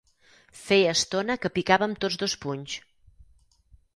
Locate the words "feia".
0.61-0.93